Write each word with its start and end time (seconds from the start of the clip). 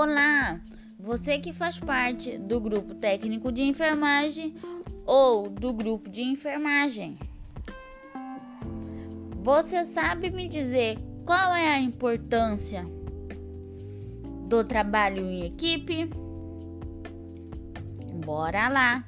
Olá, 0.00 0.60
você 0.96 1.40
que 1.40 1.52
faz 1.52 1.80
parte 1.80 2.38
do 2.38 2.60
grupo 2.60 2.94
técnico 2.94 3.50
de 3.50 3.62
enfermagem 3.62 4.54
ou 5.04 5.50
do 5.50 5.72
grupo 5.72 6.08
de 6.08 6.22
enfermagem. 6.22 7.18
Você 9.42 9.84
sabe 9.84 10.30
me 10.30 10.46
dizer 10.46 10.98
qual 11.26 11.52
é 11.52 11.74
a 11.74 11.80
importância 11.80 12.84
do 14.48 14.62
trabalho 14.62 15.26
em 15.26 15.44
equipe? 15.44 16.08
Bora 18.24 18.68
lá! 18.68 19.04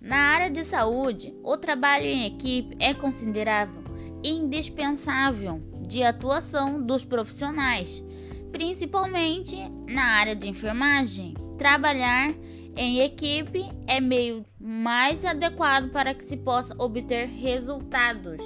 Na 0.00 0.18
área 0.18 0.52
de 0.52 0.64
saúde, 0.64 1.34
o 1.42 1.56
trabalho 1.56 2.06
em 2.06 2.26
equipe 2.26 2.76
é 2.78 2.94
considerável 2.94 3.82
indispensável 4.22 5.60
de 5.80 6.04
atuação 6.04 6.80
dos 6.80 7.04
profissionais, 7.04 8.04
principalmente 8.52 9.56
na 9.88 10.04
área 10.20 10.36
de 10.36 10.48
enfermagem. 10.48 11.34
Trabalhar 11.58 12.32
em 12.76 13.00
equipe 13.00 13.64
é 13.86 14.00
meio 14.00 14.44
mais 14.60 15.24
adequado 15.24 15.90
para 15.90 16.14
que 16.14 16.24
se 16.24 16.36
possa 16.36 16.74
obter 16.78 17.26
resultados. 17.28 18.40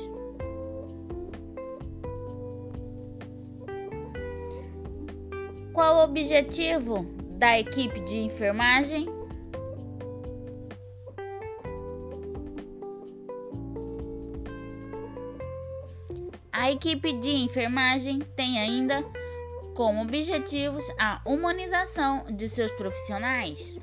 Qual 5.72 5.96
o 5.96 6.04
objetivo 6.04 7.04
da 7.38 7.58
equipe 7.58 8.00
de 8.00 8.16
enfermagem? 8.16 9.06
A 16.50 16.72
equipe 16.72 17.12
de 17.12 17.30
enfermagem 17.30 18.20
tem 18.34 18.58
ainda 18.58 19.04
como 19.76 20.00
objetivos 20.00 20.84
a 20.98 21.20
humanização 21.26 22.24
de 22.30 22.48
seus 22.48 22.72
profissionais, 22.72 23.76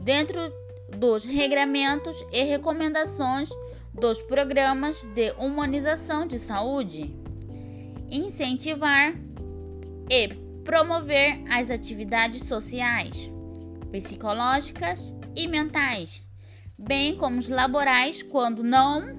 dentro 0.00 0.52
dos 0.98 1.24
regramentos 1.24 2.26
e 2.32 2.42
recomendações 2.42 3.48
dos 3.94 4.20
programas 4.22 5.00
de 5.14 5.30
humanização 5.38 6.26
de 6.26 6.40
saúde, 6.40 7.14
incentivar 8.10 9.14
e 10.10 10.28
promover 10.64 11.44
as 11.48 11.70
atividades 11.70 12.42
sociais, 12.48 13.30
psicológicas 13.92 15.14
e 15.36 15.46
mentais, 15.46 16.26
bem 16.76 17.16
como 17.16 17.38
os 17.38 17.48
laborais 17.48 18.20
quando 18.24 18.64
não 18.64 19.16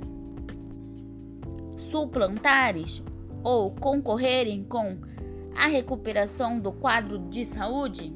suplantares 1.90 3.02
ou 3.44 3.72
concorrerem 3.72 4.66
com 4.66 4.98
a 5.56 5.68
recuperação 5.68 6.60
do 6.60 6.72
quadro 6.72 7.20
de 7.30 7.46
saúde? 7.46 8.14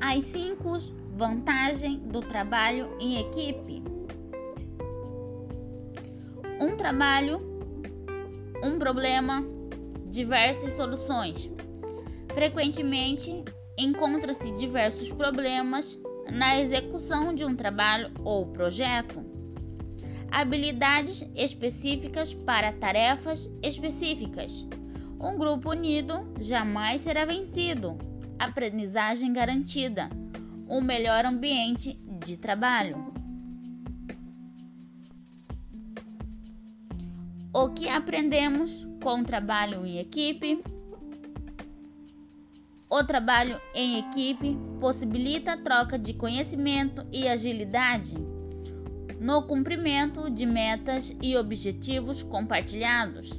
As 0.00 0.24
cinco 0.24 0.78
vantagens 1.14 2.00
do 2.00 2.20
trabalho 2.20 2.90
em 2.98 3.20
equipe. 3.20 3.82
Um 6.60 6.76
trabalho, 6.76 7.40
um 8.62 8.78
problema, 8.78 9.44
diversas 10.10 10.74
soluções. 10.74 11.50
Frequentemente 12.34 13.44
encontra-se 13.78 14.52
diversos 14.52 15.10
problemas 15.10 15.98
na 16.30 16.60
execução 16.60 17.34
de 17.34 17.44
um 17.44 17.54
trabalho 17.54 18.10
ou 18.24 18.46
projeto. 18.46 19.24
Habilidades 20.32 21.28
específicas 21.36 22.32
para 22.32 22.72
tarefas 22.72 23.50
específicas. 23.62 24.66
Um 25.20 25.36
grupo 25.36 25.72
unido 25.72 26.14
jamais 26.40 27.02
será 27.02 27.26
vencido. 27.26 27.98
Aprendizagem 28.38 29.30
garantida. 29.30 30.08
Um 30.66 30.80
melhor 30.80 31.26
ambiente 31.26 32.00
de 32.24 32.38
trabalho. 32.38 33.12
O 37.52 37.68
que 37.68 37.86
aprendemos 37.90 38.88
com 39.02 39.20
o 39.20 39.24
trabalho 39.24 39.84
em 39.84 39.98
equipe? 39.98 40.64
O 42.88 43.04
trabalho 43.04 43.60
em 43.74 43.98
equipe 43.98 44.56
possibilita 44.80 45.52
a 45.52 45.58
troca 45.58 45.98
de 45.98 46.14
conhecimento 46.14 47.06
e 47.12 47.28
agilidade 47.28 48.31
no 49.22 49.44
cumprimento 49.44 50.28
de 50.28 50.44
metas 50.44 51.14
e 51.22 51.36
objetivos 51.36 52.24
compartilhados. 52.24 53.30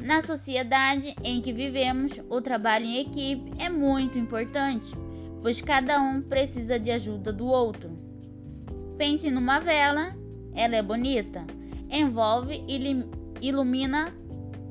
Na 0.00 0.20
sociedade 0.20 1.14
em 1.22 1.40
que 1.40 1.52
vivemos, 1.52 2.20
o 2.28 2.40
trabalho 2.40 2.84
em 2.84 3.02
equipe 3.02 3.52
é 3.62 3.70
muito 3.70 4.18
importante, 4.18 4.92
pois 5.40 5.60
cada 5.60 6.00
um 6.02 6.20
precisa 6.20 6.76
de 6.76 6.90
ajuda 6.90 7.32
do 7.32 7.46
outro. 7.46 7.96
Pense 8.98 9.30
numa 9.30 9.60
vela, 9.60 10.12
ela 10.52 10.74
é 10.74 10.82
bonita, 10.82 11.46
envolve 11.88 12.64
e 12.66 13.06
ilumina 13.40 14.12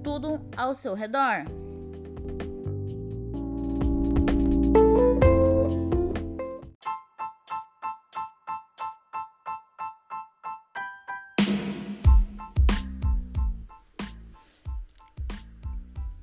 tudo 0.03 0.41
ao 0.57 0.75
seu 0.75 0.93
redor. 0.93 1.45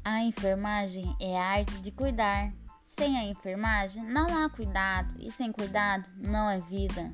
A 0.05 0.23
enfermagem 0.23 1.15
é 1.21 1.39
a 1.39 1.45
arte 1.45 1.79
de 1.81 1.93
cuidar. 1.93 2.53
Sem 2.99 3.19
a 3.19 3.25
enfermagem 3.25 4.03
não 4.03 4.27
há 4.27 4.49
cuidado, 4.49 5.15
e 5.19 5.31
sem 5.31 5.53
cuidado 5.53 6.09
não 6.17 6.49
é 6.49 6.59
vida. 6.59 7.13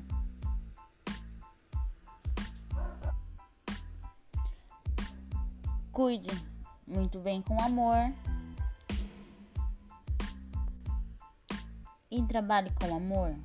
Cuide 5.91 6.29
muito 6.85 7.19
bem 7.19 7.41
com 7.41 7.59
amor 7.61 8.13
e 12.11 12.23
trabalhe 12.23 12.71
com 12.71 12.95
amor. 12.95 13.35